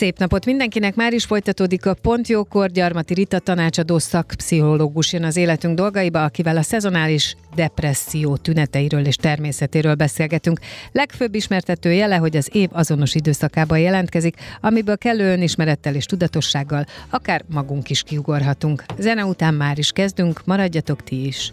[0.00, 5.36] Szép napot mindenkinek, már is folytatódik a Pont Jókor, Gyarmati Rita tanácsadó szakpszichológus jön az
[5.36, 10.60] életünk dolgaiba, akivel a szezonális depresszió tüneteiről és természetéről beszélgetünk.
[10.92, 17.44] Legfőbb ismertető jele, hogy az év azonos időszakában jelentkezik, amiből kellő önismerettel és tudatossággal akár
[17.48, 18.84] magunk is kiugorhatunk.
[18.98, 21.52] Zene után már is kezdünk, maradjatok ti is!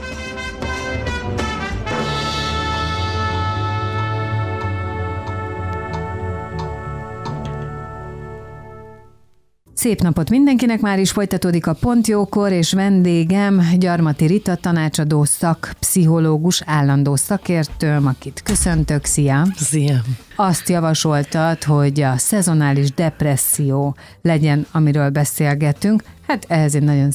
[9.81, 17.15] Szép napot mindenkinek, már is folytatódik a Pontjókor, és vendégem Gyarmati Rita, tanácsadó szakpszichológus, állandó
[17.15, 19.45] szakértőm, akit köszöntök, szia!
[19.55, 20.01] Szia!
[20.35, 26.03] Azt javasoltad, hogy a szezonális depresszió legyen, amiről beszélgetünk.
[26.27, 27.11] Hát ehhez én nagyon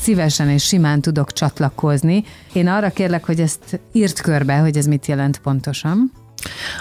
[0.00, 2.24] szívesen és simán tudok csatlakozni.
[2.52, 6.12] Én arra kérlek, hogy ezt írt körbe, hogy ez mit jelent pontosan.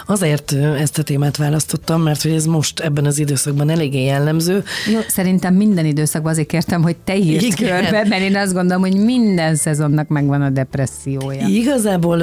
[0.05, 4.63] Azért ezt a témát választottam, mert hogy ez most ebben az időszakban eléggé jellemző.
[4.91, 7.81] Jó, szerintem minden időszakban azért kértem, hogy te írd Igen.
[7.81, 11.47] körbe, mert én azt gondolom, hogy minden szezonnak megvan a depressziója.
[11.47, 12.21] Igazából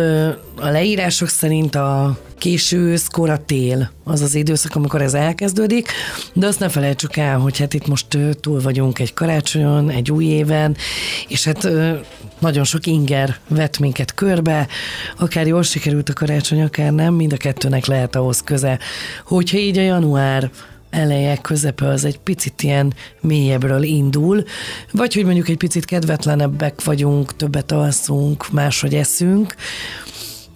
[0.57, 3.91] a leírások szerint a késő kora tél.
[4.05, 5.89] Az az időszak, amikor ez elkezdődik,
[6.33, 10.25] de azt ne felejtsük el, hogy hát itt most túl vagyunk egy karácsonyon, egy új
[10.25, 10.77] éven,
[11.29, 11.69] és hát
[12.39, 14.67] nagyon sok inger vett minket körbe,
[15.19, 18.79] akár jól sikerült a karácsony, akár nem, mind a kettőnek lehet ahhoz köze,
[19.25, 20.51] hogyha így a január
[20.91, 24.45] eleje, közepe az egy picit ilyen mélyebbről indul,
[24.93, 29.55] vagy hogy mondjuk egy picit kedvetlenebbek vagyunk, többet alszunk, máshogy eszünk,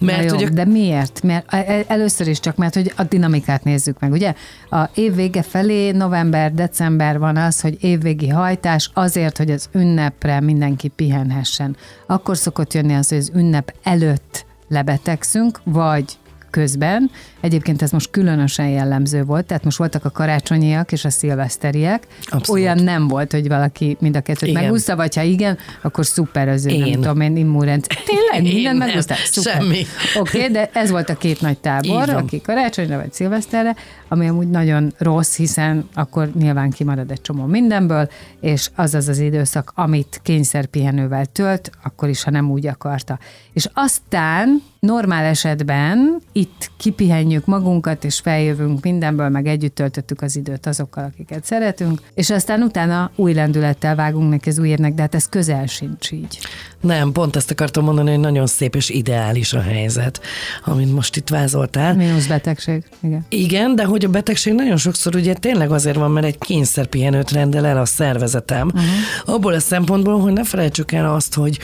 [0.04, 0.48] mert jó, ugye...
[0.48, 1.22] De miért?
[1.22, 4.34] Mert e, e, először is csak, mert hogy a dinamikát nézzük meg, ugye?
[4.70, 10.40] A év vége felé, november, december van az, hogy évvégi hajtás azért, hogy az ünnepre
[10.40, 11.76] mindenki pihenhessen.
[12.06, 16.04] Akkor szokott jönni az, hogy az ünnep előtt lebetegszünk, vagy
[16.50, 17.10] közben.
[17.44, 22.06] Egyébként ez most különösen jellemző volt, tehát most voltak a karácsonyiak és a szilveszteriek.
[22.22, 22.48] Abszolút.
[22.48, 24.62] Olyan nem volt, hogy valaki mind a kettőt igen.
[24.62, 26.80] megúszta, vagy ha igen, akkor szuper az ő, én.
[26.80, 27.96] nem tudom én, immunrendszer.
[28.06, 29.14] Tényleg, minden megúszta?
[29.14, 29.86] Semmi.
[30.18, 33.74] Oké, okay, de ez volt a két nagy tábor, aki karácsonyra vagy szilveszterre,
[34.08, 38.08] ami amúgy nagyon rossz, hiszen akkor nyilván kimarad egy csomó mindenből,
[38.40, 43.18] és az az az időszak, amit kényszerpihenővel tölt, akkor is, ha nem úgy akarta.
[43.52, 50.66] És aztán normál esetben itt kipihenjük magunkat, és feljövünk mindenből, meg együtt töltöttük az időt
[50.66, 55.14] azokkal, akiket szeretünk, és aztán utána új lendülettel vágunk neki az új évnek, de hát
[55.14, 56.38] ez közel sincs így.
[56.80, 60.20] Nem, pont ezt akartam mondani, hogy nagyon szép és ideális a helyzet,
[60.64, 61.94] amit most itt vázoltál.
[61.94, 63.26] Mínusz betegség, igen.
[63.28, 67.66] Igen, de hogy a betegség nagyon sokszor ugye tényleg azért van, mert egy kényszerpihenőt rendel
[67.66, 68.66] el a szervezetem.
[68.66, 69.34] Uh-huh.
[69.34, 71.58] Abból a szempontból, hogy ne felejtsük el azt, hogy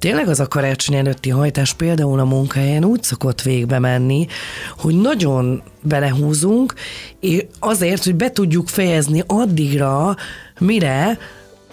[0.00, 4.26] tényleg az a karácsony előtti hajtás például a munkahelyen úgy szokott végbe menni,
[4.78, 6.74] hogy nagyon belehúzunk,
[7.20, 10.16] és azért, hogy be tudjuk fejezni addigra,
[10.58, 11.18] mire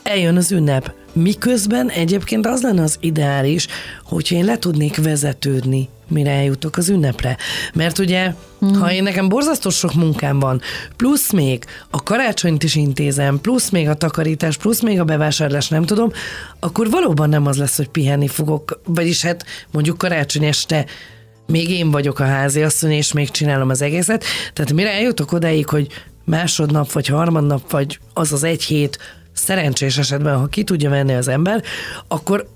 [0.04, 0.92] eljön az ünnep.
[1.18, 3.68] Miközben egyébként az lenne az ideális,
[4.04, 7.38] hogyha én le tudnék vezetődni, mire eljutok az ünnepre.
[7.74, 8.34] Mert ugye,
[8.66, 8.74] mm.
[8.74, 10.62] ha én nekem borzasztó sok munkám van,
[10.96, 15.86] plusz még a karácsonyt is intézem, plusz még a takarítás, plusz még a bevásárlás, nem
[15.86, 16.12] tudom,
[16.60, 20.86] akkor valóban nem az lesz, hogy pihenni fogok, vagyis hát mondjuk karácsony este
[21.48, 24.24] még én vagyok a házi asszony, és még csinálom az egészet.
[24.54, 25.88] Tehát mire eljutok odáig, hogy
[26.24, 28.98] másodnap, vagy harmadnap, vagy az az egy hét,
[29.38, 31.64] szerencsés esetben, ha ki tudja venni az ember,
[32.08, 32.48] akkor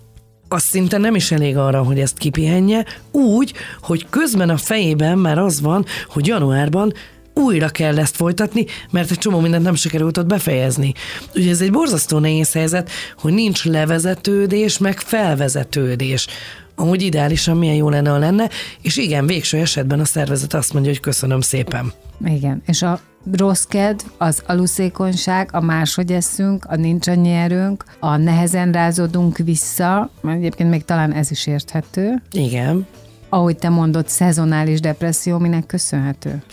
[0.47, 5.37] az szinte nem is elég arra, hogy ezt kipihenje, úgy, hogy közben a fejében már
[5.37, 6.93] az van, hogy januárban
[7.33, 10.93] újra kell ezt folytatni, mert egy csomó mindent nem sikerült ott befejezni.
[11.35, 16.27] Ugye ez egy borzasztó nehéz helyzet, hogy nincs levezetődés, meg felvezetődés.
[16.75, 18.49] Amúgy ideálisan milyen jó lenne, ha lenne,
[18.81, 21.91] és igen, végső esetben a szervezet azt mondja, hogy köszönöm szépen.
[22.25, 22.99] Igen, és a
[23.31, 30.09] rossz kedv, az aluszékonyság, a máshogy eszünk, a nincs annyi erőnk, a nehezen rázódunk vissza,
[30.21, 32.21] mert egyébként még talán ez is érthető.
[32.31, 32.87] Igen
[33.33, 36.43] ahogy te mondod, szezonális depresszió, minek köszönhető?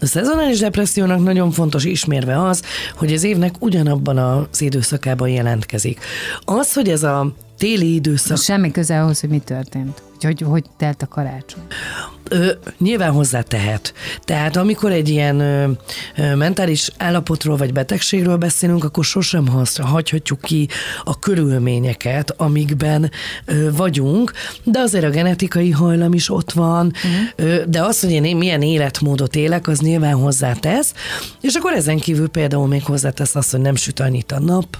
[0.00, 2.62] A szezonális depressziónak nagyon fontos ismérve az,
[2.96, 6.00] hogy az évnek ugyanabban az időszakában jelentkezik.
[6.44, 7.34] Az, hogy ez a
[7.64, 8.38] téli időszak...
[8.38, 10.02] Semmi köze ahhoz, hogy mi történt.
[10.20, 11.62] Hogy, hogy telt a karácsony.
[12.28, 13.92] Ö, nyilván hozzá tehet.
[14.24, 15.70] Tehát amikor egy ilyen ö,
[16.16, 19.46] ö, mentális állapotról vagy betegségről beszélünk, akkor sosem
[19.82, 20.68] hagyhatjuk ki
[21.04, 23.10] a körülményeket, amikben
[23.44, 24.32] ö, vagyunk,
[24.64, 27.50] de azért a genetikai hajlam is ott van, uh-huh.
[27.56, 30.94] ö, de az, hogy én milyen életmódot élek, az nyilván hozzátesz,
[31.40, 34.76] és akkor ezen kívül például még hozzátesz azt, hogy nem süt annyit a nap,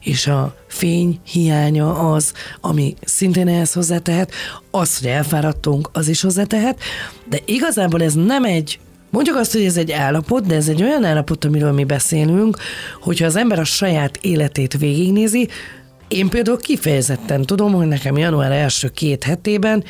[0.00, 4.32] és a fény hiánya az, ami szintén ehhez hozzátehet,
[4.70, 6.80] az, hogy elfáradtunk, az is hozzátehet,
[7.28, 8.78] de igazából ez nem egy
[9.10, 12.56] Mondjuk azt, hogy ez egy állapot, de ez egy olyan állapot, amiről mi beszélünk,
[13.00, 15.48] hogyha az ember a saját életét végignézi,
[16.08, 19.84] én például kifejezetten tudom, hogy nekem január első két hetében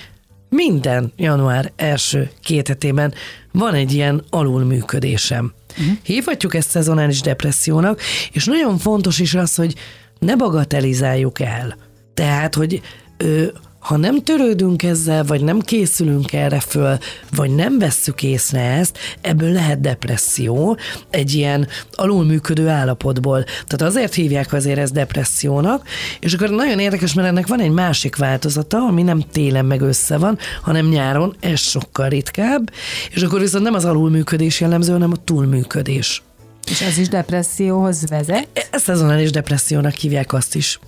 [0.52, 3.14] minden január első két hetében
[3.52, 5.52] van egy ilyen alulműködésem.
[5.70, 5.96] Uh-huh.
[6.02, 8.00] Hívhatjuk ezt szezonális depressziónak,
[8.32, 9.75] és nagyon fontos is az, hogy
[10.19, 11.76] ne bagatelizáljuk el.
[12.14, 12.81] Tehát, hogy
[13.16, 13.44] ö,
[13.82, 16.99] ha nem törődünk ezzel, vagy nem készülünk erre föl,
[17.37, 20.76] vagy nem vesszük észre ezt, ebből lehet depresszió,
[21.11, 23.44] egy ilyen alulműködő állapotból.
[23.44, 25.88] Tehát azért hívják azért ezt depressziónak,
[26.20, 30.17] és akkor nagyon érdekes, mert ennek van egy másik változata, ami nem télen meg össze
[30.17, 32.73] van, hanem nyáron, ez sokkal ritkább,
[33.11, 36.23] és akkor viszont nem az alulműködés jellemző, hanem a túlműködés.
[36.70, 38.49] És ez is depresszióhoz vezet?
[38.53, 40.79] E, ezt szezonális depressziónak hívják azt is.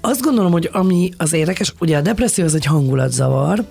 [0.00, 3.64] Azt gondolom, hogy ami az érdekes, ugye a depresszió az egy hangulatzavar,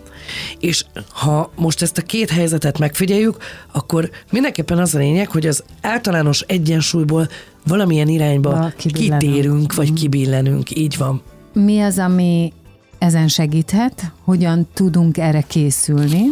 [0.59, 3.37] és ha most ezt a két helyzetet megfigyeljük,
[3.71, 7.29] akkor mindenképpen az a lényeg, hogy az általános egyensúlyból
[7.67, 9.95] valamilyen irányba kitérünk, vagy mhm.
[9.95, 11.21] kibillenünk, így van.
[11.53, 12.53] Mi az, ami
[12.99, 16.23] ezen segíthet, hogyan tudunk erre készülni.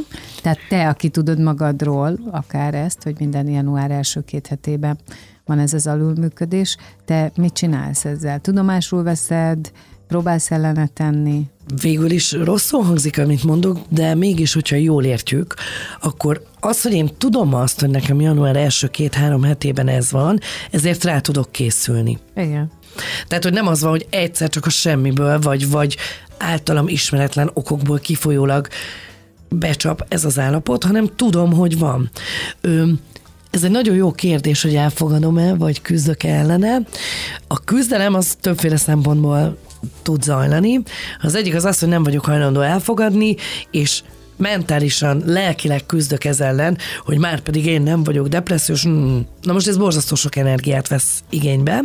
[0.42, 4.98] Tehát te, aki tudod magadról, akár ezt, hogy minden január első két hetében
[5.46, 8.40] van ez az alulműködés, te mit csinálsz ezzel?
[8.40, 9.72] Tudomásul veszed,
[10.08, 11.46] próbálsz ellene tenni?
[11.81, 15.54] Végül is rosszul hangzik, amit mondok, de mégis, hogyha jól értjük,
[16.02, 20.40] akkor az, hogy én tudom azt, hogy nekem január első két-három hetében ez van,
[20.72, 22.18] ezért rá tudok készülni.
[22.36, 22.72] Igen.
[23.28, 25.98] Tehát, hogy nem az van, hogy egyszer csak a semmiből, vagy, vagy
[26.38, 28.68] általam ismeretlen okokból kifolyólag
[29.50, 32.10] becsap ez az állapot, hanem tudom, hogy van.
[32.62, 32.86] Ö,
[33.51, 36.81] ez egy nagyon jó kérdés, hogy elfogadom-e, vagy küzdök ellene.
[37.48, 39.57] A küzdelem az többféle szempontból
[40.01, 40.81] tud zajlani.
[41.22, 43.36] Az egyik az az, hogy nem vagyok hajlandó elfogadni,
[43.72, 44.01] és
[44.38, 49.25] mentálisan, lelkileg küzdök ez ellen, hogy már pedig én nem vagyok depressziós, hmm.
[49.42, 51.84] na most ez borzasztó sok energiát vesz igénybe.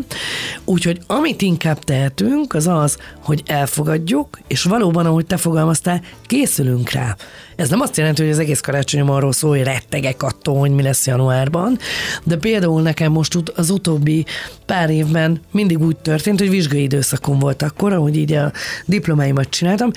[0.64, 7.16] Úgyhogy amit inkább tehetünk, az az, hogy elfogadjuk, és valóban, ahogy te fogalmaztál, készülünk rá.
[7.56, 10.82] Ez nem azt jelenti, hogy az egész karácsonyom arról szól, hogy rettegek attól, hogy mi
[10.82, 11.78] lesz januárban,
[12.24, 14.24] de például nekem most az utóbbi
[14.66, 18.52] pár évben mindig úgy történt, hogy vizsgai időszakom volt akkor, ahogy így a
[18.86, 19.90] diplomáimat csináltam,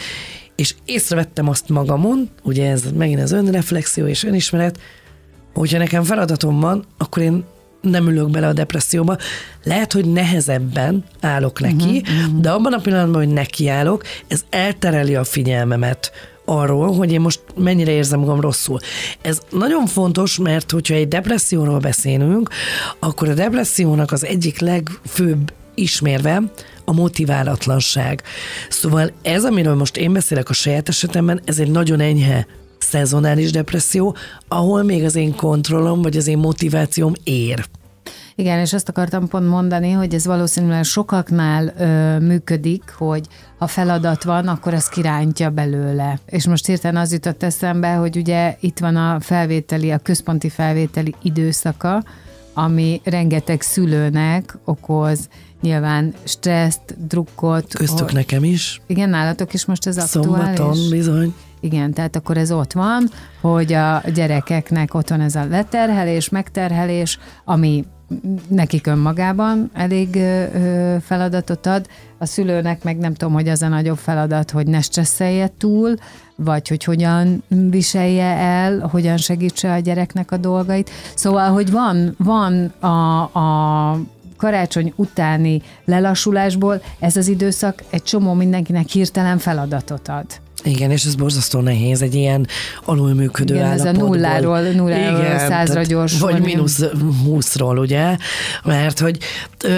[0.55, 4.79] és észrevettem azt magamon, ugye ez megint az önreflexió és önismeret,
[5.53, 7.43] hogyha nekem feladatom van, akkor én
[7.81, 9.17] nem ülök bele a depresszióba.
[9.63, 12.41] Lehet, hogy nehezebben állok neki, uh-huh, uh-huh.
[12.41, 16.11] de abban a pillanatban, hogy nekiállok, ez eltereli a figyelmemet
[16.45, 18.79] arról, hogy én most mennyire érzem magam rosszul.
[19.21, 22.49] Ez nagyon fontos, mert hogyha egy depresszióról beszélünk,
[22.99, 26.41] akkor a depressziónak az egyik legfőbb ismérve
[26.85, 28.23] a motiválatlanság.
[28.69, 34.15] Szóval ez, amiről most én beszélek a saját esetemben, ez egy nagyon enyhe szezonális depresszió,
[34.47, 37.65] ahol még az én kontrollom, vagy az én motivációm ér.
[38.37, 43.27] Igen, és azt akartam pont mondani, hogy ez valószínűleg sokaknál ö, működik, hogy
[43.57, 46.19] ha feladat van, akkor az kirántja belőle.
[46.25, 51.15] És most hirtelen az jutott eszembe, hogy ugye itt van a felvételi, a központi felvételi
[51.21, 52.03] időszaka,
[52.53, 55.29] ami rengeteg szülőnek okoz
[55.65, 57.73] nyilván stresszt, drukkot.
[57.73, 58.13] Köztük hogy...
[58.13, 58.81] nekem is.
[58.87, 60.57] Igen, nálatok is most ez aktuális?
[60.57, 61.33] Szombaton bizony.
[61.59, 63.09] Igen, tehát akkor ez ott van,
[63.41, 67.85] hogy a gyerekeknek ott van ez a leterhelés, megterhelés, ami
[68.47, 73.97] nekik önmagában elég ö, feladatot ad, a szülőnek meg nem tudom, hogy az a nagyobb
[73.97, 75.95] feladat, hogy ne stresszelje túl,
[76.35, 80.89] vagy hogy hogyan viselje el, hogyan segítse a gyereknek a dolgait.
[81.15, 83.99] Szóval, hogy van, van a, a
[84.45, 90.25] karácsony utáni lelassulásból ez az időszak egy csomó mindenkinek hirtelen feladatot ad.
[90.63, 92.47] Igen, és ez borzasztó nehéz, egy ilyen
[92.85, 93.93] alulműködő Igen, állapotból.
[93.93, 96.33] ez a nulláról, nulláról Igen, százra gyorsulni.
[96.33, 96.83] Vagy mínusz
[97.23, 98.17] húszról, ugye?
[98.63, 99.17] Mert hogy
[99.63, 99.77] ö,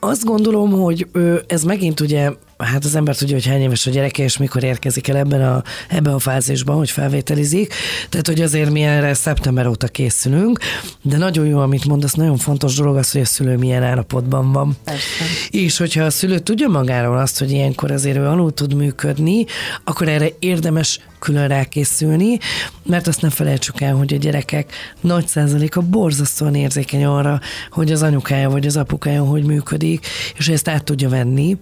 [0.00, 3.90] azt gondolom, hogy ö, ez megint ugye hát az ember tudja, hogy hány éves a
[3.90, 7.74] gyereke, és mikor érkezik el ebben a, ebben a fázisban, hogy felvételizik.
[8.08, 10.58] Tehát, hogy azért mi erre szeptember óta készülünk,
[11.02, 14.76] de nagyon jó, amit mondasz, nagyon fontos dolog az, hogy a szülő milyen állapotban van.
[14.84, 15.24] Persze.
[15.50, 19.44] És hogyha a szülő tudja magáról azt, hogy ilyenkor azért ő alul tud működni,
[19.84, 22.38] akkor erre érdemes külön rákészülni,
[22.82, 27.40] mert azt ne felejtsük el, hogy a gyerekek nagy százaléka borzasztóan érzékeny arra,
[27.70, 30.06] hogy az anyukája vagy az apukája hogy működik,
[30.36, 31.56] és ezt át tudja venni,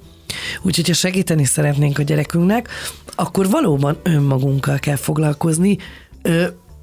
[0.63, 2.69] Úgyhogy, ha segíteni szeretnénk a gyerekünknek,
[3.15, 5.79] akkor valóban önmagunkkal kell foglalkozni,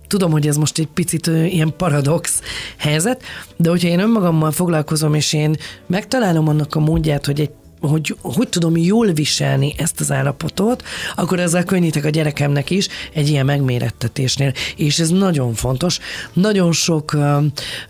[0.08, 2.42] tudom, hogy ez most egy picit ilyen paradox
[2.77, 3.24] helyzet,
[3.58, 5.56] de hogyha én önmagammal foglalkozom, és én
[5.88, 10.84] megtalálom annak a módját, hogy egy hogy hogy tudom jól viselni ezt az állapotot,
[11.16, 14.51] akkor ezzel könnyítek a gyerekemnek is egy ilyen megmérettetésnél.
[14.75, 16.00] És ez nagyon fontos.
[16.34, 17.38] Nagyon sok ö,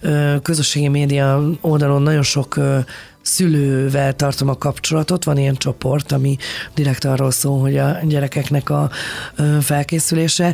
[0.01, 2.79] ö, közösségi média oldalon nagyon sok ö,
[3.27, 6.38] szülővel tartom a kapcsolatot, van ilyen csoport, ami
[6.75, 8.89] direkt arról szól, hogy a gyerekeknek a
[9.62, 10.53] felkészülése,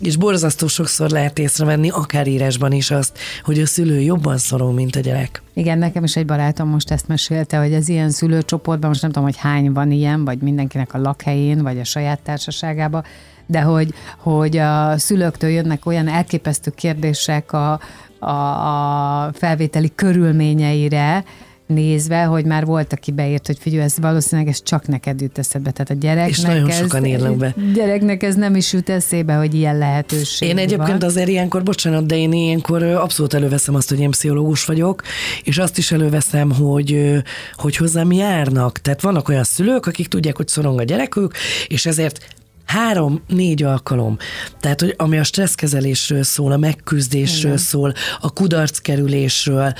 [0.00, 4.96] és borzasztó sokszor lehet észrevenni, akár írásban is azt, hogy a szülő jobban szorul, mint
[4.96, 5.42] a gyerek.
[5.54, 9.28] Igen, nekem is egy barátom most ezt mesélte, hogy az ilyen szülőcsoportban, most nem tudom,
[9.28, 13.04] hogy hány van ilyen, vagy mindenkinek a lakhelyén, vagy a saját társaságában,
[13.46, 17.80] de hogy, hogy a szülőktől jönnek olyan elképesztő kérdések a,
[18.18, 21.24] a, a felvételi körülményeire,
[21.68, 25.70] nézve, hogy már volt, aki beírt, hogy figyelj, ez valószínűleg ez csak neked jut eszedbe.
[25.70, 27.54] Tehát a gyereknek És nagyon ez, sokan írnak be.
[27.74, 31.08] Gyereknek ez nem is jut eszébe, hogy ilyen lehetőség Én egyébként van.
[31.08, 35.02] azért ilyenkor, bocsánat, de én ilyenkor abszolút előveszem azt, hogy én pszichológus vagyok,
[35.44, 37.12] és azt is előveszem, hogy,
[37.56, 38.78] hogy hozzám járnak.
[38.78, 41.34] Tehát vannak olyan szülők, akik tudják, hogy szorong a gyerekük,
[41.66, 42.37] és ezért
[42.68, 44.16] három-négy alkalom.
[44.60, 47.64] Tehát, hogy ami a stresszkezelésről szól, a megküzdésről Igen.
[47.64, 49.72] szól, a kudarckerülésről,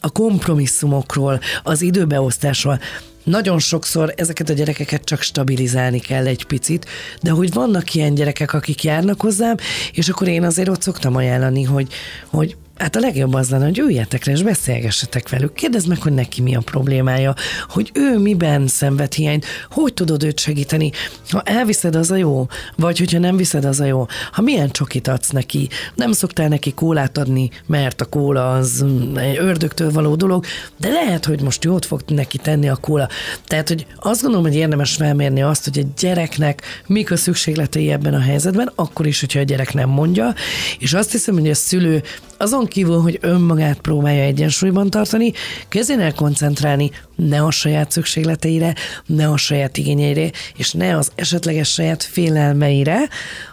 [0.00, 2.80] a kompromisszumokról, az időbeosztásról,
[3.24, 6.86] nagyon sokszor ezeket a gyerekeket csak stabilizálni kell egy picit,
[7.22, 9.56] de hogy vannak ilyen gyerekek, akik járnak hozzám,
[9.92, 11.88] és akkor én azért ott szoktam ajánlani, hogy,
[12.26, 15.52] hogy Hát a legjobb az lenne, hogy üljetek le és beszélgessetek velük.
[15.52, 17.34] Kérdezd meg, hogy neki mi a problémája,
[17.68, 20.90] hogy ő miben szenved hiányt, hogy tudod őt segíteni.
[21.30, 22.46] Ha elviszed, az a jó,
[22.76, 24.06] vagy hogyha nem viszed, az a jó.
[24.32, 28.84] Ha milyen csokit adsz neki, nem szoktál neki kólát adni, mert a kóla az
[29.14, 30.44] egy ördögtől való dolog,
[30.76, 33.08] de lehet, hogy most jót fog neki tenni a kóla.
[33.46, 38.14] Tehát, hogy azt gondolom, hogy érdemes felmérni azt, hogy egy gyereknek mik a szükségletei ebben
[38.14, 40.34] a helyzetben, akkor is, hogyha a gyerek nem mondja,
[40.78, 42.02] és azt hiszem, hogy a szülő
[42.40, 45.32] azon kívül, hogy önmagát próbálja egyensúlyban tartani,
[45.68, 48.74] kezdjen el koncentrálni ne a saját szükségleteire,
[49.06, 52.98] ne a saját igényeire, és ne az esetleges saját félelmeire,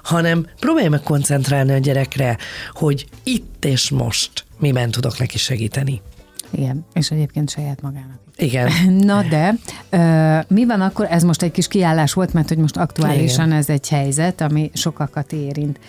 [0.04, 2.38] hanem próbálja meg koncentrálni a gyerekre,
[2.72, 6.02] hogy itt és most miben tudok neki segíteni.
[6.52, 8.20] Igen, és egyébként saját magának.
[8.38, 8.72] Igen.
[9.12, 9.54] Na de,
[10.48, 13.58] mi van akkor, ez most egy kis kiállás volt, mert hogy most aktuálisan Igen.
[13.58, 15.80] ez egy helyzet, ami sokakat érint.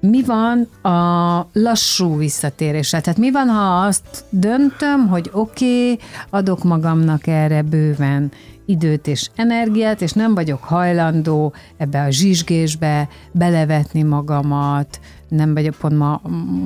[0.00, 3.00] Mi van a lassú visszatéréssel?
[3.00, 5.98] Tehát mi van, ha azt döntöm, hogy oké, okay,
[6.30, 8.30] adok magamnak erre bőven
[8.66, 15.98] időt és energiát, és nem vagyok hajlandó ebbe a zsizsgésbe belevetni magamat, nem vagyok, pont
[15.98, 16.20] ma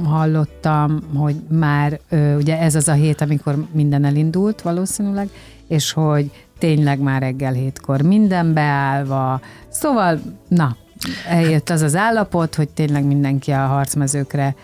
[0.05, 2.01] hallottam, hogy már
[2.37, 5.29] ugye ez az a hét, amikor minden elindult valószínűleg,
[5.69, 10.77] és hogy tényleg már reggel hétkor minden beállva, szóval, na,
[11.29, 14.55] eljött az az állapot, hogy tényleg mindenki a harcmezőkre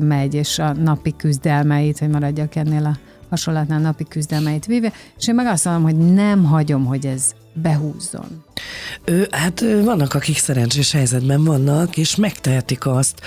[0.00, 2.96] megy, és a napi küzdelmeit, hogy maradjak ennél a
[3.30, 8.44] hasonlatnál napi küzdelmeit véve, és én meg azt mondom, hogy nem hagyom, hogy ez behúzzon.
[9.04, 13.20] Ő, hát vannak, akik szerencsés helyzetben vannak, és megtehetik azt,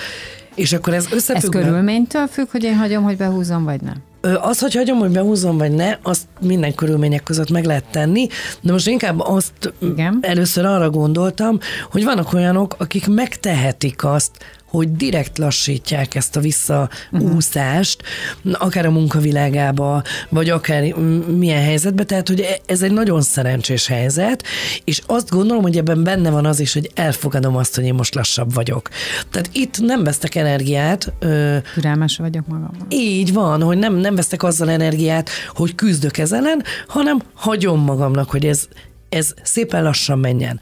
[0.54, 1.54] és akkor ez összefügg.
[1.54, 4.02] Ez körülménytől függ, hogy én hagyom, hogy behúzzon, vagy nem?
[4.20, 8.26] Az, hogy hagyom, hogy behúzom, vagy ne, azt minden körülmények között meg lehet tenni,
[8.60, 10.18] de most inkább azt Igen.
[10.20, 11.58] először arra gondoltam,
[11.90, 14.30] hogy vannak olyanok, akik megtehetik azt,
[14.68, 18.02] hogy direkt lassítják ezt a visszaúszást,
[18.42, 18.66] uh-huh.
[18.66, 20.94] akár a munkavilágába, vagy akár
[21.36, 24.44] milyen helyzetbe, tehát hogy e- ez egy nagyon szerencsés helyzet,
[24.84, 28.14] és azt gondolom, hogy ebben benne van az is, hogy elfogadom azt, hogy én most
[28.14, 28.88] lassabb vagyok.
[29.30, 31.12] Tehát itt nem vesztek energiát.
[31.74, 32.86] Türelmes vagyok magammal.
[32.88, 38.30] Így van, hogy nem, nem vesztek azzal energiát, hogy küzdök ez ellen, hanem hagyom magamnak,
[38.30, 38.68] hogy ez,
[39.08, 40.60] ez szépen lassan menjen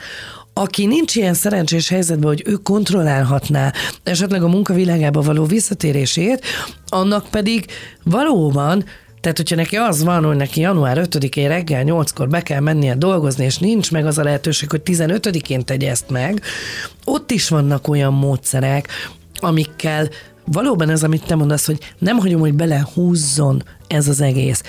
[0.59, 3.73] aki nincs ilyen szerencsés helyzetben, hogy ő kontrollálhatná
[4.03, 6.45] esetleg a munkavilágába való visszatérését,
[6.89, 7.67] annak pedig
[8.05, 8.85] valóban
[9.21, 13.45] Tehát, hogyha neki az van, hogy neki január 5-én reggel 8-kor be kell mennie dolgozni,
[13.45, 16.43] és nincs meg az a lehetőség, hogy 15-én tegye ezt meg,
[17.05, 18.89] ott is vannak olyan módszerek,
[19.35, 20.09] amikkel
[20.45, 24.63] valóban ez, amit te mondasz, hogy nem hagyom, hogy belehúzzon ez az egész.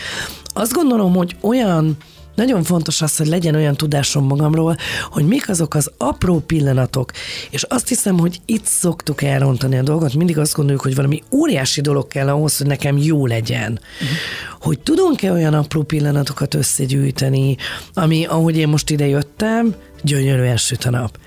[0.53, 1.97] Azt gondolom, hogy olyan
[2.37, 4.75] nagyon fontos az, hogy legyen olyan tudásom magamról,
[5.09, 7.11] hogy mik azok az apró pillanatok,
[7.49, 11.81] és azt hiszem, hogy itt szoktuk elrontani a dolgot, mindig azt gondoljuk, hogy valami óriási
[11.81, 13.71] dolog kell ahhoz, hogy nekem jó legyen.
[13.71, 14.17] Uh-huh.
[14.59, 17.55] Hogy tudunk-e olyan apró pillanatokat összegyűjteni,
[17.93, 21.17] ami, ahogy én most ide jöttem, gyönyörűen süt a nap.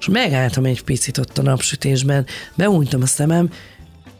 [0.00, 3.50] És megálltam egy picit ott a napsütésben, beújtam a szemem,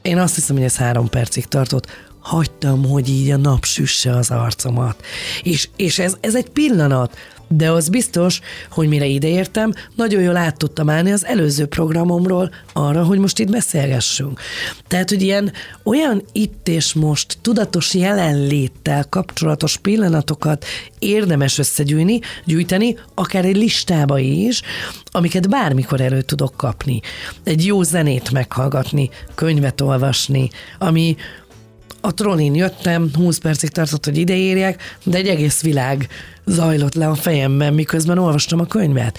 [0.02, 1.86] én azt hiszem, hogy ez három percig tartott,
[2.28, 5.04] hagytam, hogy így a nap süsse az arcomat.
[5.42, 7.16] És, és ez, ez egy pillanat,
[7.48, 13.04] de az biztos, hogy mire ideértem, nagyon jól át tudtam állni az előző programomról arra,
[13.04, 14.40] hogy most itt beszélgessünk.
[14.88, 20.64] Tehát, hogy ilyen olyan itt és most tudatos jelenléttel kapcsolatos pillanatokat
[20.98, 24.62] érdemes összegyűjni, gyűjteni, akár egy listába is,
[25.10, 27.00] amiket bármikor elő tudok kapni.
[27.44, 31.16] Egy jó zenét meghallgatni, könyvet olvasni, ami
[32.00, 36.08] a trollin jöttem, 20 percig tartott, hogy ideérjek, de egy egész világ
[36.48, 39.18] zajlott le a fejemben, miközben olvastam a könyvet.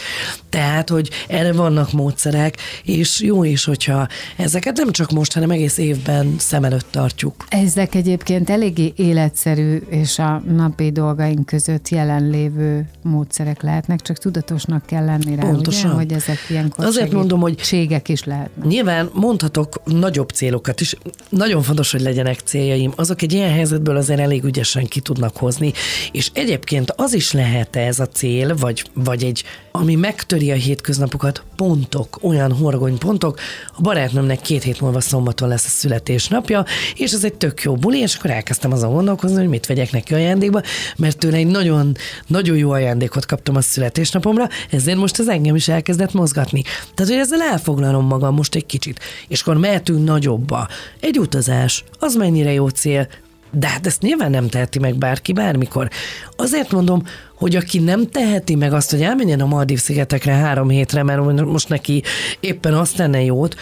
[0.50, 4.08] Tehát, hogy erre vannak módszerek, és jó is, hogyha
[4.38, 7.46] ezeket nem csak most, hanem egész évben szem előtt tartjuk.
[7.50, 15.06] Ezek egyébként eléggé életszerű és a napi dolgaink között jelenlévő módszerek lehetnek, csak tudatosnak kell
[15.06, 15.90] lenni rá, Pontosan.
[15.90, 18.66] Ugye, hogy ezek ilyenkor Azért mondom, hogy ségek is lehetnek.
[18.66, 20.96] Nyilván mondhatok nagyobb célokat is.
[21.30, 22.94] Nagyon fontos, hogy legyenek céljaim.
[22.96, 25.72] Azok egy ilyen helyzetből azért elég ügyesen ki tudnak hozni.
[26.12, 31.44] És egyébként az is lehet ez a cél, vagy, vagy egy, ami megtöri a hétköznapokat,
[31.56, 33.40] pontok, olyan horgony pontok.
[33.78, 38.00] A barátnőmnek két hét múlva szombaton lesz a születésnapja, és ez egy tök jó buli,
[38.00, 40.62] és akkor elkezdtem azon gondolkozni, hogy mit vegyek neki ajándékba,
[40.98, 41.96] mert tőle egy nagyon,
[42.28, 46.62] nagyon jó ajándékot kaptam a születésnapomra, ezért most ez engem is elkezdett mozgatni.
[46.94, 50.68] Tehát, hogy ezzel elfoglalom magam most egy kicsit, és akkor mehetünk nagyobba.
[51.00, 53.08] Egy utazás, az mennyire jó cél,
[53.52, 55.90] de hát ezt nyilván nem teheti meg bárki bármikor.
[56.36, 57.04] Azért mondom,
[57.36, 61.70] hogy aki nem teheti meg azt, hogy elmenjen a Maldív szigetekre három hétre, mert most
[61.70, 62.04] neki
[62.40, 63.56] éppen azt tenne jót,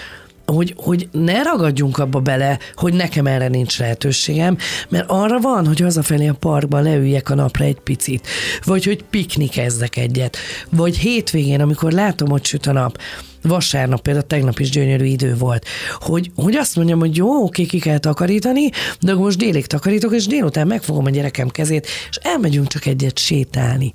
[0.53, 4.57] hogy, hogy ne ragadjunk abba bele, hogy nekem erre nincs lehetőségem,
[4.89, 8.27] mert arra van, hogy hazafelé a parkban leüljek a napra egy picit,
[8.63, 10.37] vagy hogy piknikezzek egyet,
[10.69, 12.97] vagy hétvégén, amikor látom, hogy süt a nap,
[13.41, 15.65] vasárnap például tegnap is gyönyörű idő volt,
[15.99, 20.25] hogy, hogy azt mondjam, hogy jó, oké, ki kell takarítani, de most délig takarítok, és
[20.27, 23.93] délután megfogom a gyerekem kezét, és elmegyünk csak egyet sétálni.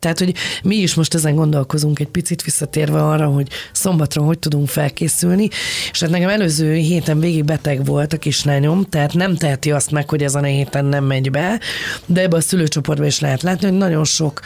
[0.00, 4.68] Tehát, hogy mi is most ezen gondolkozunk egy picit visszatérve arra, hogy szombatra hogy tudunk
[4.68, 5.48] felkészülni,
[5.90, 10.08] és hát nekem előző héten végig beteg volt a kislányom, tehát nem teheti azt meg,
[10.08, 11.60] hogy ezen a héten nem megy be,
[12.06, 14.40] de ebbe a szülőcsoportban is lehet látni, hogy nagyon sok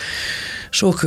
[0.71, 1.07] sok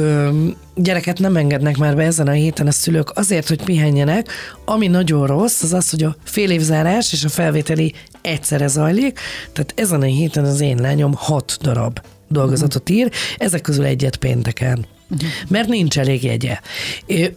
[0.75, 4.31] gyereket nem engednek már be ezen a héten a szülők azért, hogy pihenjenek.
[4.65, 9.19] Ami nagyon rossz, az az, hogy a fél évzárás és a felvételi egyszerre zajlik,
[9.53, 14.85] tehát ezen a héten az én lányom hat darab dolgozatot ír, ezek közül egyet pénteken.
[15.09, 15.29] Uh-huh.
[15.47, 16.59] Mert nincs elég jegye.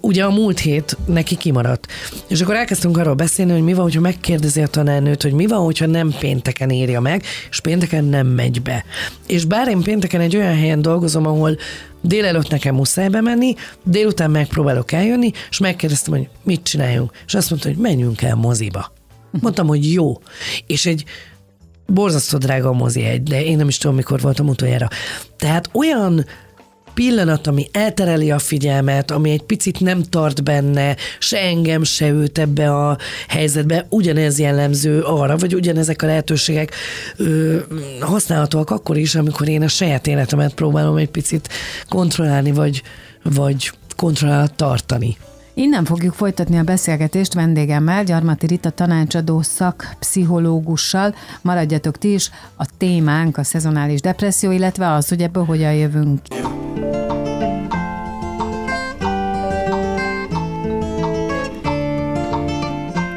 [0.00, 1.86] Ugye a múlt hét neki kimaradt.
[2.28, 5.64] És akkor elkezdtünk arról beszélni, hogy mi van, hogyha megkérdezi a tanárnőt, hogy mi van,
[5.64, 8.84] hogyha nem pénteken írja meg, és pénteken nem megy be.
[9.26, 11.56] És bár én pénteken egy olyan helyen dolgozom, ahol
[12.02, 17.12] délelőtt nekem muszáj bemenni, délután megpróbálok eljönni, és megkérdeztem, hogy mit csináljunk.
[17.26, 18.92] És azt mondta, hogy menjünk el moziba.
[19.40, 20.20] Mondtam, hogy jó.
[20.66, 21.04] És egy
[21.90, 24.88] borzasztó drága a mozi egy, de én nem is tudom, mikor voltam utoljára.
[25.36, 26.24] Tehát olyan
[26.94, 32.38] pillanat, ami eltereli a figyelmet, ami egy picit nem tart benne, se engem, se őt
[32.38, 32.98] ebbe a
[33.28, 36.74] helyzetbe, ugyanez jellemző arra, vagy ugyanezek a lehetőségek
[37.16, 37.58] ö,
[38.00, 41.48] használhatóak akkor is, amikor én a saját életemet próbálom egy picit
[41.88, 42.82] kontrollálni, vagy,
[43.22, 45.16] vagy kontrollálat tartani.
[45.54, 51.14] Innen fogjuk folytatni a beszélgetést vendégemmel, Gyarmati Rita tanácsadó szakpszichológussal.
[51.42, 56.20] Maradjatok ti is, a témánk a szezonális depresszió, illetve az, hogy ebből hogyan jövünk.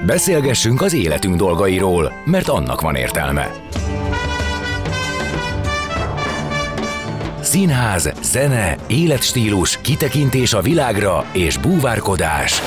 [0.06, 3.52] Beszélgessünk az életünk dolgairól, mert annak van értelme.
[7.54, 12.62] Színház, zene, életstílus, kitekintés a világra és búvárkodás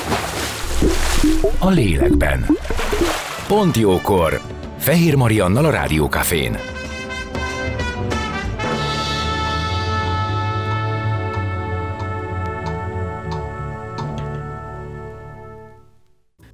[1.58, 2.46] a lélekben.
[3.48, 4.40] Pont jókor!
[4.78, 6.75] Fehér Mariannal a Rádiókafén.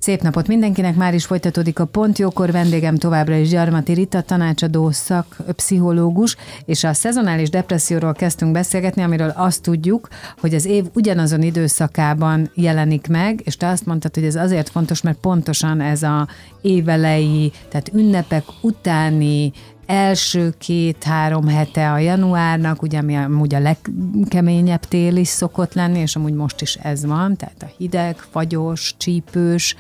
[0.02, 5.36] Szép napot mindenkinek, már is folytatódik a Pontjókor, vendégem továbbra is Gyarmati Rita, tanácsadó szak,
[5.52, 10.08] pszichológus, és a szezonális depresszióról kezdtünk beszélgetni, amiről azt tudjuk,
[10.40, 15.02] hogy az év ugyanazon időszakában jelenik meg, és te azt mondtad, hogy ez azért fontos,
[15.02, 16.28] mert pontosan ez a
[16.60, 19.52] évelei, tehát ünnepek utáni
[19.92, 26.16] első két-három hete a januárnak, ugye ami amúgy a legkeményebb tél is szokott lenni, és
[26.16, 29.76] amúgy most is ez van, tehát a hideg, fagyos, csípős,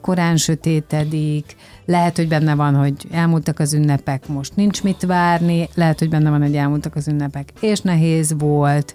[0.00, 5.98] korán sötétedik, lehet, hogy benne van, hogy elmúltak az ünnepek, most nincs mit várni, lehet,
[5.98, 8.94] hogy benne van, hogy elmúltak az ünnepek, és nehéz volt,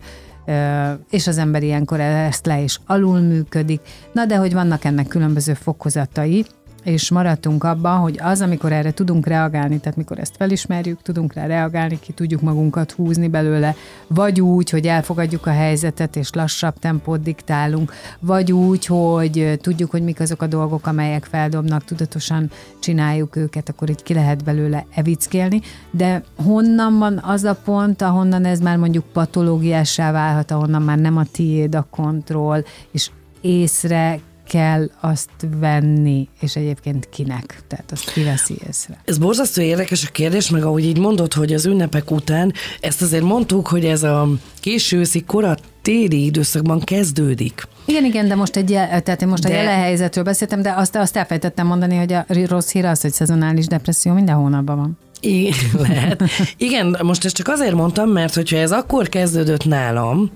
[1.09, 3.81] és az ember ilyenkor ezt le is alul működik.
[4.11, 6.45] Na de hogy vannak ennek különböző fokozatai,
[6.87, 11.45] és maradtunk abban, hogy az, amikor erre tudunk reagálni, tehát mikor ezt felismerjük, tudunk rá
[11.45, 13.75] reagálni, ki tudjuk magunkat húzni belőle,
[14.07, 20.03] vagy úgy, hogy elfogadjuk a helyzetet, és lassabb tempót diktálunk, vagy úgy, hogy tudjuk, hogy
[20.03, 25.61] mik azok a dolgok, amelyek feldobnak, tudatosan csináljuk őket, akkor így ki lehet belőle evickélni,
[25.91, 31.17] de honnan van az a pont, ahonnan ez már mondjuk patológiássá válhat, ahonnan már nem
[31.17, 33.09] a tiéd a kontroll, és
[33.41, 35.29] észre kell azt
[35.59, 37.61] venni, és egyébként kinek?
[37.67, 39.01] Tehát azt kiveszi észre.
[39.05, 43.23] Ez borzasztó érdekes a kérdés, meg ahogy így mondod, hogy az ünnepek után, ezt azért
[43.23, 44.27] mondtuk, hogy ez a
[44.59, 47.67] késő őszi korat téli időszakban kezdődik.
[47.85, 49.49] Igen, igen, de most egy, tehát én most de...
[49.49, 53.11] a jelen helyzetről beszéltem, de azt, azt elfejtettem mondani, hogy a rossz hír az, hogy
[53.11, 54.97] szezonális depresszió minden hónapban van.
[55.19, 55.53] Igen,
[55.87, 56.23] lehet.
[56.57, 60.31] Igen, most ezt csak azért mondtam, mert hogyha ez akkor kezdődött nálam,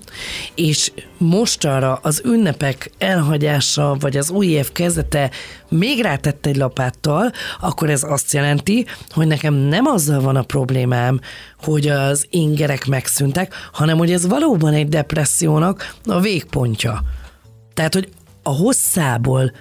[0.54, 5.30] és mostanra az ünnepek elhagyása, vagy az új év kezdete
[5.68, 11.20] még rátett egy lapáttal, akkor ez azt jelenti, hogy nekem nem azzal van a problémám,
[11.62, 17.02] hogy az ingerek megszűntek, hanem hogy ez valóban egy depressziónak a végpontja.
[17.74, 18.08] Tehát, hogy
[18.42, 19.52] a hosszából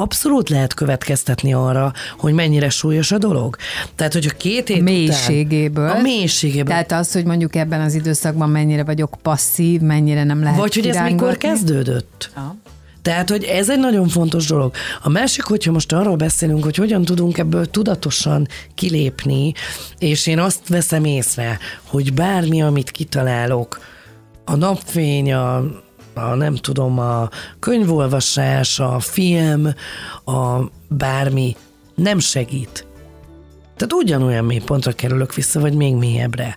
[0.00, 3.56] abszolút lehet következtetni arra, hogy mennyire súlyos a dolog.
[3.94, 5.84] Tehát, hogyha két hét mélységéből.
[5.84, 6.64] Után, a mélységéből.
[6.64, 10.86] Tehát az, hogy mondjuk ebben az időszakban mennyire vagyok passzív, mennyire nem lehet Vagy hogy
[10.86, 12.30] ez mikor kezdődött.
[12.34, 12.56] Ha.
[13.02, 14.74] Tehát, hogy ez egy nagyon fontos dolog.
[15.02, 19.52] A másik, hogyha most arról beszélünk, hogy hogyan tudunk ebből tudatosan kilépni,
[19.98, 23.80] és én azt veszem észre, hogy bármi, amit kitalálok,
[24.44, 25.64] a napfény, a
[26.18, 27.28] a nem tudom, a
[27.58, 29.68] könyvolvasás, a film,
[30.24, 31.56] a bármi
[31.94, 32.86] nem segít.
[33.76, 36.56] Tehát ugyanolyan mély pontra kerülök vissza, vagy még mélyebbre.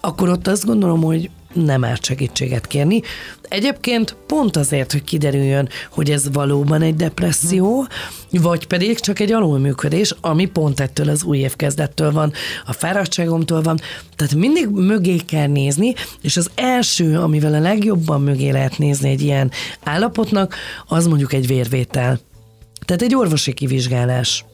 [0.00, 3.02] Akkor ott azt gondolom, hogy nem árt segítséget kérni.
[3.48, 7.86] Egyébként pont azért, hogy kiderüljön, hogy ez valóban egy depresszió,
[8.30, 12.32] vagy pedig csak egy alulműködés, ami pont ettől az új kezdettől van,
[12.66, 13.80] a fáradtságomtól van.
[14.16, 19.22] Tehát mindig mögé kell nézni, és az első, amivel a legjobban mögé lehet nézni egy
[19.22, 19.50] ilyen
[19.82, 20.54] állapotnak,
[20.86, 22.20] az mondjuk egy vérvétel.
[22.84, 24.44] Tehát egy orvosi kivizsgálás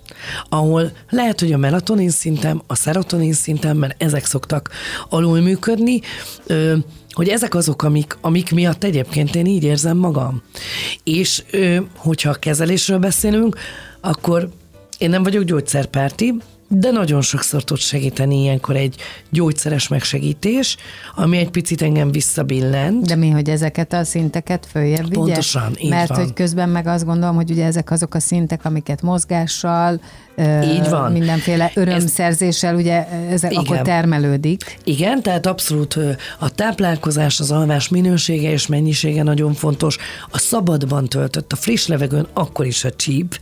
[0.48, 4.70] ahol lehet, hogy a melatonin szintem, a szerotonin szintem, mert ezek szoktak
[5.08, 6.00] alul működni,
[7.10, 10.42] hogy ezek azok, amik, amik miatt egyébként én így érzem magam.
[11.04, 11.42] És
[11.96, 13.56] hogyha a kezelésről beszélünk,
[14.00, 14.48] akkor
[14.98, 16.34] én nem vagyok gyógyszerpárti,
[16.68, 18.96] de nagyon sokszor tud segíteni ilyenkor egy
[19.30, 20.76] gyógyszeres megsegítés,
[21.14, 23.06] ami egy picit engem visszabillent.
[23.06, 25.14] De mi, hogy ezeket a szinteket följebb vigye?
[25.14, 26.18] Pontosan, így Mert van.
[26.18, 30.00] hogy közben meg azt gondolom, hogy ugye ezek azok a szintek, amiket mozgással,
[30.62, 31.12] így van.
[31.12, 33.56] mindenféle örömszerzéssel, ugye ez igen.
[33.56, 34.78] akkor termelődik.
[34.84, 35.98] Igen, tehát abszolút
[36.38, 39.96] a táplálkozás, az alvás minősége és mennyisége nagyon fontos.
[40.30, 43.40] A szabadban töltött, a friss levegőn, akkor is a csíp,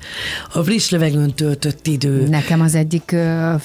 [0.53, 2.29] a friss levegőn töltött idő.
[2.29, 3.15] Nekem az egyik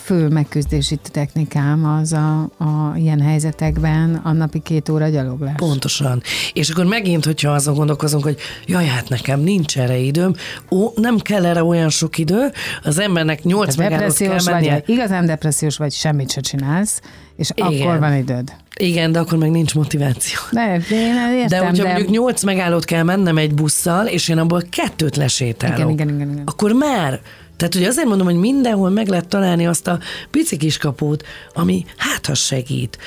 [0.04, 5.56] fő megküzdési technikám az a, a ilyen helyzetekben a napi két óra gyaloglás.
[5.56, 6.22] Pontosan.
[6.54, 10.34] És akkor megint, hogyha azon gondolkozunk, hogy jaj, hát nekem nincs erre időm,
[10.72, 12.52] ó, nem kell erre olyan sok idő,
[12.84, 14.72] az embernek nyolc megállót kell mennie.
[14.72, 17.02] Vagy, igazán depressziós vagy, semmit se csinálsz,
[17.36, 17.68] és Igen.
[17.68, 18.54] akkor van időd.
[18.76, 20.40] Igen, de akkor meg nincs motiváció.
[20.52, 21.92] De, de én értem, de hogyha de...
[21.92, 26.32] mondjuk nyolc megállót kell mennem egy busszal, és én abból kettőt lesétálok, igen, igen, igen,
[26.32, 26.44] igen.
[26.46, 27.20] akkor már
[27.62, 30.00] tehát, hogy azért mondom, hogy mindenhol meg lehet találni azt a
[30.32, 32.98] pici kis kapót, ami hát ha segít.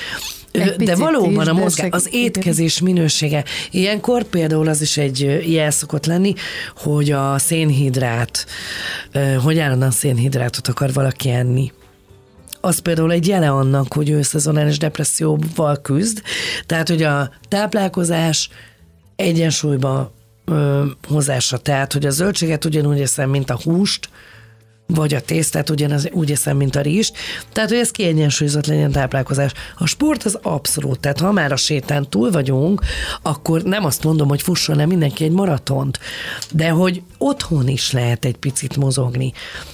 [0.53, 3.45] Egy de valóban a mozgás, az étkezés minősége.
[3.71, 6.35] Ilyenkor például az is egy jel szokott lenni,
[6.77, 8.47] hogy a szénhidrát,
[9.43, 11.73] hogy állandóan szénhidrátot akar valaki enni
[12.61, 16.23] az például egy jele annak, hogy ő szezonális depresszióval küzd.
[16.67, 18.49] Tehát, hogy a táplálkozás
[19.17, 20.15] egyensúlyba
[20.45, 21.59] ö, hozása.
[21.59, 24.09] Tehát, hogy a zöldséget ugyanúgy eszem, mint a húst,
[24.87, 27.11] vagy a tésztát ugyanaz, úgy eszem, mint a rizs.
[27.53, 29.53] Tehát, hogy ez kiegyensúlyozott legyen táplálkozás.
[29.79, 32.83] A sport az abszolút, tehát ha már a sétán túl vagyunk,
[33.23, 35.99] akkor nem azt mondom, hogy fusson le mindenki egy maratont,
[36.53, 39.33] de hogy otthon is lehet egy picit mozogni.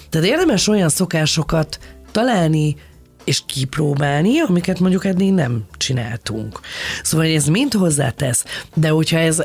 [0.09, 1.79] Tehát érdemes olyan szokásokat
[2.11, 2.77] találni,
[3.25, 6.61] és kipróbálni, amiket mondjuk eddig nem csináltunk.
[7.03, 8.45] Szóval ez mind hozzátesz,
[8.75, 9.43] de hogyha ez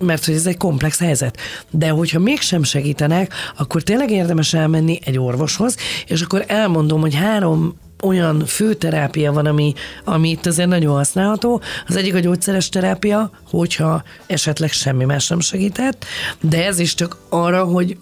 [0.00, 1.36] mert hogy ez egy komplex helyzet.
[1.70, 7.74] De hogyha mégsem segítenek, akkor tényleg érdemes elmenni egy orvoshoz, és akkor elmondom, hogy három
[8.02, 11.60] olyan főterápia van, ami, ami itt azért nagyon használható.
[11.86, 16.04] Az egyik a gyógyszeres terápia, hogyha esetleg semmi más nem segített,
[16.40, 17.96] de ez is csak arra, hogy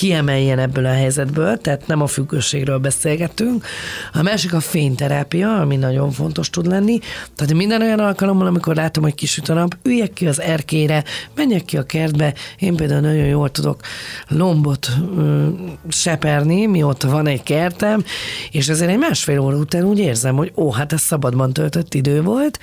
[0.00, 3.66] kiemeljen ebből a helyzetből, tehát nem a függőségről beszélgetünk.
[4.12, 6.98] A másik a fényterápia, ami nagyon fontos tud lenni.
[7.34, 11.64] Tehát minden olyan alkalommal, amikor látom, hogy kisüt a nap, üljek ki az erkére, menjek
[11.64, 12.34] ki a kertbe.
[12.58, 13.80] Én például nagyon jól tudok
[14.28, 15.48] lombot ö,
[15.88, 18.04] seperni, mióta van egy kertem,
[18.50, 22.22] és ezért egy másfél óra után úgy érzem, hogy ó, hát ez szabadban töltött idő
[22.22, 22.58] volt.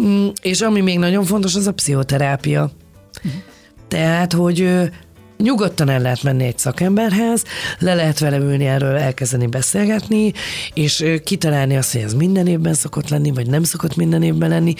[0.00, 2.70] Mm, és ami még nagyon fontos, az a pszichoterápia.
[3.88, 4.90] Tehát, hogy
[5.40, 7.42] nyugodtan el lehet menni egy szakemberhez,
[7.78, 10.32] le lehet vele ülni erről, elkezdeni beszélgetni,
[10.74, 14.74] és kitalálni azt, hogy ez minden évben szokott lenni, vagy nem szokott minden évben lenni.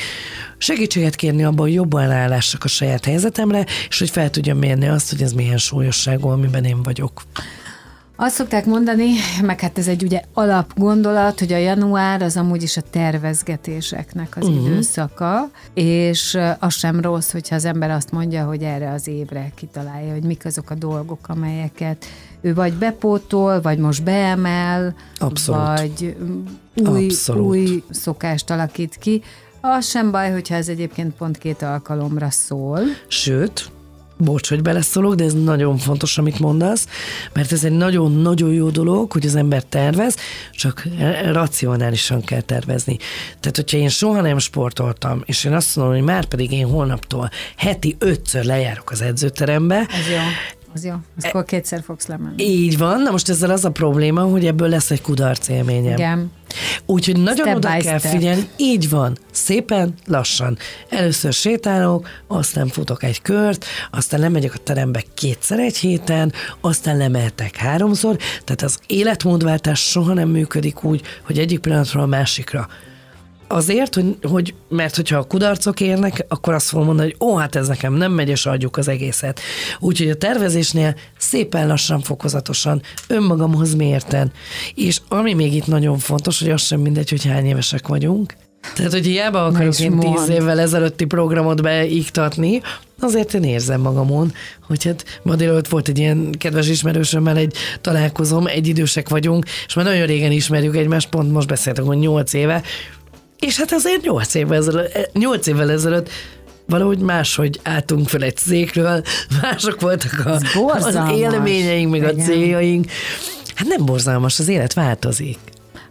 [0.58, 5.10] Segítséget kérni abban, hogy jobban állássak a saját helyzetemre, és hogy fel tudjam mérni azt,
[5.10, 7.22] hogy ez milyen súlyosságú, amiben én vagyok.
[8.22, 9.10] Azt szokták mondani,
[9.42, 14.46] meg hát ez egy ugye alapgondolat, hogy a január az amúgy is a tervezgetéseknek az
[14.46, 14.64] uh-huh.
[14.64, 20.12] időszaka, és az sem rossz, hogyha az ember azt mondja, hogy erre az évre kitalálja,
[20.12, 22.04] hogy mik azok a dolgok, amelyeket
[22.40, 25.78] ő vagy bepótol, vagy most beemel, Abszolút.
[25.78, 26.16] vagy
[26.76, 27.46] új, Abszolút.
[27.46, 29.22] új szokást alakít ki.
[29.60, 32.80] Az sem baj, hogyha ez egyébként pont két alkalomra szól.
[33.08, 33.70] Sőt,
[34.20, 36.86] bocs, hogy beleszólok, de ez nagyon fontos, amit mondasz,
[37.32, 40.16] mert ez egy nagyon-nagyon jó dolog, hogy az ember tervez,
[40.52, 40.88] csak
[41.32, 42.96] racionálisan kell tervezni.
[43.40, 47.30] Tehát, hogyha én soha nem sportoltam, és én azt mondom, hogy már pedig én holnaptól
[47.56, 50.18] heti ötször lejárok az edzőterembe, ez jó
[50.74, 52.42] az jó, az akkor kétszer fogsz lemenni.
[52.44, 55.92] Így van, na most ezzel az a probléma, hogy ebből lesz egy kudarc élményem.
[55.92, 56.32] Igen.
[56.86, 58.12] Úgyhogy nagyon step oda kell step.
[58.12, 60.58] figyelni, így van, szépen, lassan.
[60.88, 67.56] Először sétálok, aztán futok egy kört, aztán lemegyek a terembe kétszer egy héten, aztán lemehetek
[67.56, 72.68] háromszor, tehát az életmódváltás soha nem működik úgy, hogy egyik pillanatról a másikra
[73.52, 77.56] azért, hogy, hogy, mert hogyha a kudarcok érnek, akkor azt fogom mondani, hogy ó, hát
[77.56, 79.40] ez nekem nem megy, és adjuk az egészet.
[79.78, 84.32] Úgyhogy a tervezésnél szépen lassan, fokozatosan, önmagamhoz mérten.
[84.74, 88.34] És ami még itt nagyon fontos, hogy az sem mindegy, hogy hány évesek vagyunk,
[88.74, 92.60] tehát, hogy hiába akarok én tíz évvel ezelőtti programot beiktatni,
[92.98, 94.32] azért én érzem magamon,
[94.66, 99.74] hogy hát ma délőtt volt egy ilyen kedves ismerősömmel egy találkozom, egy idősek vagyunk, és
[99.74, 102.62] már nagyon régen ismerjük egymást, pont most beszéltek, hogy nyolc éve,
[103.40, 106.08] és hát azért nyolc évvel ezelőtt, nyolc évvel ezelőtt
[106.66, 109.02] valahogy máshogy álltunk fel egy székről,
[109.42, 112.18] mások voltak a, az élményeink, meg Igen.
[112.18, 112.86] a céljaink.
[113.54, 115.38] Hát nem borzalmas, az élet változik.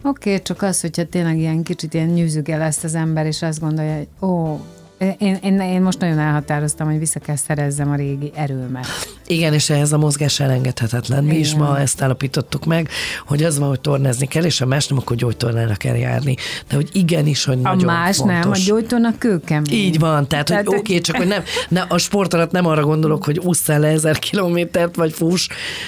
[0.04, 3.60] Oké, okay, csak az, hogyha tényleg ilyen kicsit ilyen nyűzügel ezt az ember, és azt
[3.60, 4.60] gondolja, hogy ó,
[5.00, 8.86] én, én, én most nagyon elhatároztam, hogy vissza kell szerezzem a régi erőmet.
[9.28, 11.24] Igen, és ehhez a mozgás elengedhetetlen.
[11.24, 11.40] Mi Igen.
[11.40, 12.90] is ma ezt állapítottuk meg,
[13.26, 16.36] hogy az van, hogy tornázni kell, és a más nem, akkor gyógytornára kell járni.
[16.68, 18.36] De hogy igenis, hogy a nagyon más fontos.
[18.36, 19.74] nem, a gyógytorna kőkemény.
[19.74, 22.66] Így van, tehát, tehát hogy oké, okay, csak hogy nem, ne, a sport alatt nem
[22.66, 25.48] arra gondolok, hogy ússzál le ezer kilométert, vagy fuss,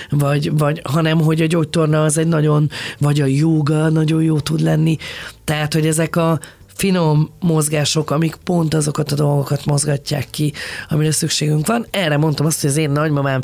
[0.09, 4.61] vagy, vagy, hanem hogy a gyógytorna az egy nagyon, vagy a joga nagyon jó tud
[4.61, 4.97] lenni.
[5.43, 6.39] Tehát, hogy ezek a
[6.81, 10.53] finom mozgások, amik pont azokat a dolgokat mozgatják ki,
[10.89, 11.85] amire szükségünk van.
[11.91, 13.41] Erre mondtam azt, hogy az én nagymamám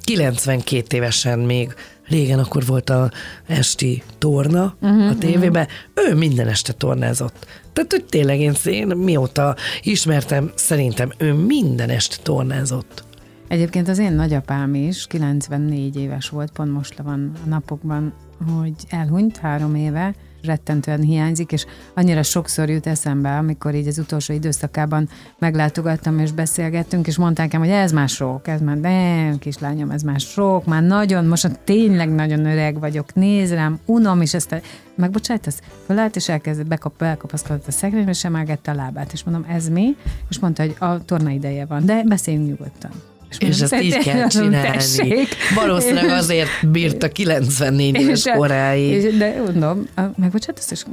[0.00, 1.74] 92 évesen még
[2.08, 3.10] régen akkor volt a
[3.46, 6.12] esti torna uh-huh, a tévében, uh-huh.
[6.12, 7.46] ő minden este tornázott.
[7.72, 13.04] Tehát, hogy tényleg én, én mióta ismertem, szerintem ő minden este tornázott.
[13.48, 18.12] Egyébként az én nagyapám is 94 éves volt, pont most le van a napokban,
[18.58, 24.32] hogy elhunyt három éve, rettentően hiányzik, és annyira sokszor jut eszembe, amikor így az utolsó
[24.32, 30.02] időszakában meglátogattam és beszélgettünk, és mondták hogy ez már sok, ez már, de kislányom, ez
[30.02, 34.56] már sok, már nagyon, most tényleg nagyon öreg vagyok, néz rám, unom, és ezt a,
[34.94, 35.60] megbocsájtasz?
[35.86, 39.96] Fölállt, és elkezdett, bekap, bekapaszkodott a szekrénybe, és emelgette a lábát, és mondom, ez mi?
[40.28, 43.13] És mondta, hogy a torna ideje van, de beszéljünk nyugodtan.
[43.38, 44.70] És, és ezt így kell csinálni.
[44.70, 45.28] Tessék.
[45.54, 48.90] Valószínűleg azért bírta 94 éves koráig.
[48.90, 50.84] És, de mondom, megbocsát, ezt is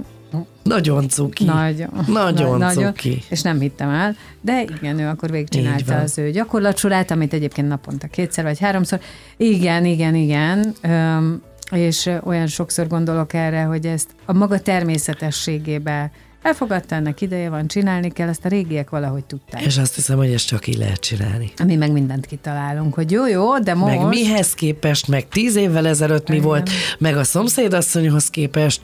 [0.64, 1.44] nagyon cuki.
[1.44, 1.90] Nagyon.
[2.08, 3.24] Nagyon, nagyon cuki.
[3.30, 8.08] És nem hittem el, de igen, ő akkor végigcsinálta az ő gyakorlatsorát, amit egyébként naponta
[8.08, 9.00] kétszer vagy háromszor.
[9.38, 10.74] Igen, igen, igen.
[10.82, 17.68] Öm, és olyan sokszor gondolok erre, hogy ezt a maga természetességébe elfogadta, ennek ideje van,
[17.68, 19.62] csinálni kell, ezt a régiek valahogy tudták.
[19.62, 21.52] És azt hiszem, hogy ezt csak így lehet csinálni.
[21.66, 23.98] Mi meg mindent kitalálunk, hogy jó, jó, de most...
[23.98, 26.48] Meg mihez képest, meg tíz évvel ezelőtt mi Igen.
[26.48, 28.82] volt, meg a szomszédasszonyhoz képest,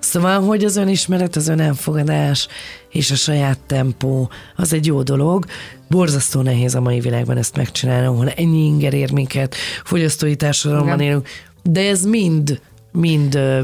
[0.00, 2.48] Szóval, hogy az önismeret, az önelfogadás
[2.90, 5.44] és a saját tempó, az egy jó dolog.
[5.88, 11.28] Borzasztó nehéz a mai világban ezt megcsinálni, ahol ennyi inger ér minket, fogyasztói társadalomban élünk,
[11.62, 12.60] de ez mind,
[12.92, 13.60] mind ö,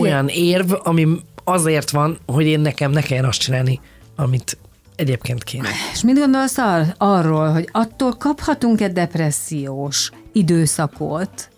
[0.00, 1.06] olyan érv, ami
[1.48, 3.80] azért van, hogy én nekem ne kelljen azt csinálni,
[4.16, 4.58] amit
[4.96, 5.68] egyébként kéne.
[5.92, 11.48] És mit gondolsz ar- arról, hogy attól kaphatunk-e depressziós időszakot,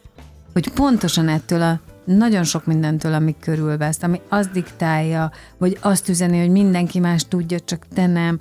[0.53, 6.39] hogy pontosan ettől a nagyon sok mindentől, ami körülvesz, ami azt diktálja, vagy azt üzeni,
[6.39, 8.39] hogy mindenki más tudja, csak te nem.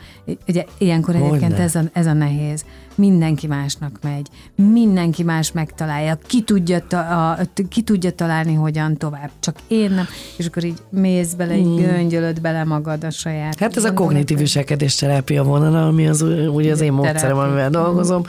[0.47, 2.65] Ugye ilyenkor egyébként ez a, ez a nehéz
[2.99, 7.37] mindenki másnak megy, mindenki más megtalálja, ki tudja, ta, a,
[7.69, 10.07] ki tudja találni, hogyan tovább, csak én nem,
[10.37, 11.75] és akkor így mész bele, így mm.
[11.75, 13.59] göngyölöd bele magad a saját.
[13.59, 18.23] Hát ez a kognitív viselkedés terápia vonala, ami az úgy az én módszerem, amivel dolgozom.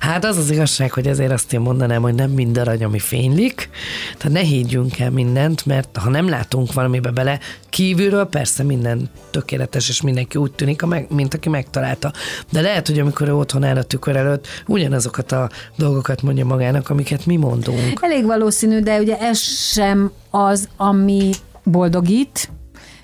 [0.00, 3.68] Hát az az igazság, hogy ezért azt én mondanám, hogy nem mind arany, ami fénylik,
[4.16, 9.88] tehát ne higgyünk el mindent, mert ha nem látunk valamibe bele, kívülről persze minden tökéletes,
[9.88, 12.12] és mindenki úgy tűnik, mint aki megtalálta.
[12.50, 16.90] De lehet, hogy amikor ő otthon áll a tükör előtt, ugyanazokat a dolgokat mondja magának,
[16.90, 17.98] amiket mi mondunk.
[18.00, 21.30] Elég valószínű, de ugye ez sem az, ami
[21.64, 22.48] boldogít,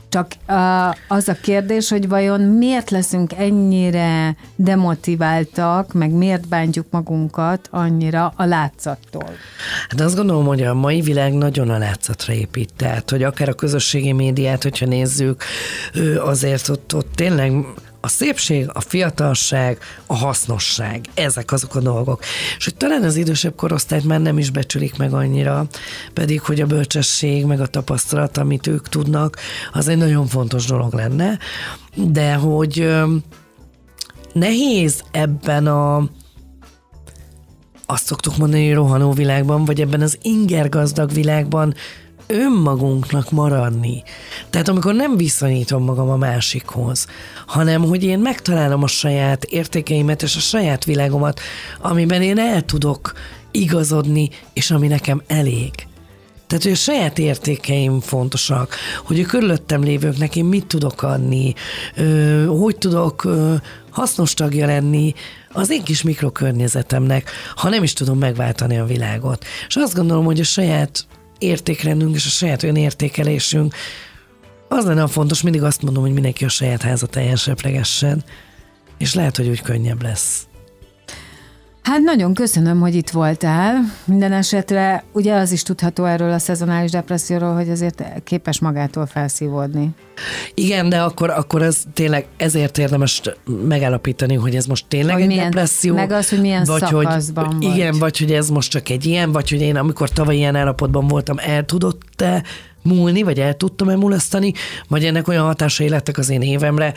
[0.09, 0.27] csak
[1.09, 8.45] az a kérdés, hogy vajon miért leszünk ennyire demotiváltak, meg miért bántjuk magunkat annyira a
[8.45, 9.31] látszattól?
[9.89, 12.71] Hát azt gondolom, hogy a mai világ nagyon a látszatra épít.
[12.77, 15.43] Tehát, hogy akár a közösségi médiát, hogyha nézzük,
[16.19, 17.53] azért ott, ott tényleg
[18.01, 22.23] a szépség, a fiatalság, a hasznosság, ezek azok a dolgok.
[22.59, 25.67] És hogy talán az idősebb korosztályt már nem is becsülik meg annyira,
[26.13, 29.37] pedig hogy a bölcsesség, meg a tapasztalat, amit ők tudnak,
[29.73, 31.39] az egy nagyon fontos dolog lenne,
[31.95, 32.89] de hogy
[34.33, 36.09] nehéz ebben a
[37.87, 41.75] azt szoktuk mondani, rohanó világban, vagy ebben az inger gazdag világban
[42.31, 44.03] önmagunknak maradni.
[44.51, 47.07] Tehát amikor nem viszonyítom magam a másikhoz,
[47.47, 51.41] hanem hogy én megtalálom a saját értékeimet és a saját világomat,
[51.81, 53.13] amiben én el tudok
[53.51, 55.71] igazodni, és ami nekem elég.
[56.47, 61.55] Tehát, hogy a saját értékeim fontosak, hogy a körülöttem lévőknek én mit tudok adni,
[62.47, 63.29] hogy tudok
[63.91, 65.15] hasznos tagja lenni
[65.53, 69.45] az én kis mikrokörnyezetemnek, ha nem is tudom megváltani a világot.
[69.69, 71.07] És azt gondolom, hogy a saját
[71.41, 73.75] értékrendünk és a saját önértékelésünk,
[74.69, 78.25] az lenne a fontos, mindig azt mondom, hogy mindenki a saját házat seplegessen,
[78.99, 80.50] és lehet, hogy úgy könnyebb lesz.
[81.83, 83.81] Hát nagyon köszönöm, hogy itt voltál.
[84.05, 89.89] Minden esetre ugye az is tudható erről a szezonális depresszióról, hogy azért képes magától felszívódni.
[90.55, 93.23] Igen, de akkor, akkor ez tényleg ezért érdemes
[93.69, 95.95] megállapítani, hogy ez most tényleg hogy egy milyen, depresszió.
[95.95, 97.75] Meg az, hogy milyen vagy szakaszban hogy, vagy.
[97.75, 101.07] Igen, vagy hogy ez most csak egy ilyen, vagy hogy én amikor tavaly ilyen állapotban
[101.07, 102.43] voltam, el tudott-e
[102.83, 104.53] múlni, vagy el tudtam-e mulasztani,
[104.89, 106.95] vagy ennek olyan hatásai lettek az én évemre,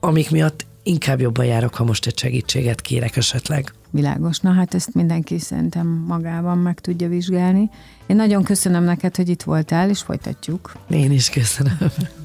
[0.00, 3.72] amik miatt inkább jobban járok, ha most egy segítséget kérek esetleg.
[3.90, 4.38] Világos.
[4.38, 7.70] Na hát ezt mindenki szerintem magában meg tudja vizsgálni.
[8.06, 10.72] Én nagyon köszönöm neked, hogy itt voltál, és folytatjuk.
[10.90, 11.76] Én is köszönöm.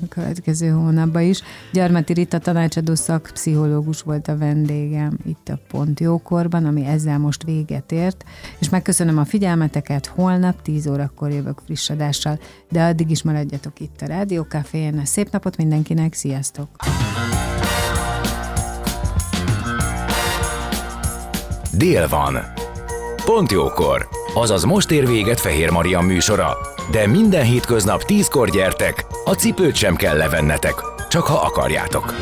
[0.04, 1.42] A következő hónapban is.
[1.72, 7.92] Gyarmati Rita tanácsadó szakpszichológus volt a vendégem itt a Pont Jókorban, ami ezzel most véget
[7.92, 8.24] ért,
[8.60, 14.02] és megköszönöm a figyelmeteket, holnap 10 órakor jövök friss adással, de addig is maradjatok itt
[14.02, 15.06] a Rádió Cafén.
[15.06, 16.70] Szép napot mindenkinek, sziasztok!
[21.74, 22.38] Dél van.
[23.26, 24.08] Pont jókor.
[24.34, 26.58] Azaz most ér véget Fehér Maria műsora.
[26.92, 30.74] De minden hétköznap tízkor gyertek, a cipőt sem kell levennetek,
[31.10, 32.14] csak ha akarjátok.